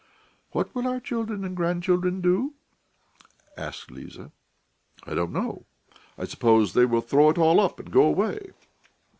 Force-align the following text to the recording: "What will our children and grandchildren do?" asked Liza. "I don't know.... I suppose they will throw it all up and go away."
"What 0.49 0.73
will 0.73 0.87
our 0.87 0.99
children 0.99 1.45
and 1.45 1.55
grandchildren 1.55 2.21
do?" 2.21 2.55
asked 3.55 3.91
Liza. 3.91 4.31
"I 5.03 5.13
don't 5.13 5.31
know.... 5.31 5.67
I 6.17 6.25
suppose 6.25 6.73
they 6.73 6.85
will 6.87 7.01
throw 7.01 7.29
it 7.29 7.37
all 7.37 7.59
up 7.59 7.79
and 7.79 7.91
go 7.91 8.05
away." 8.07 8.49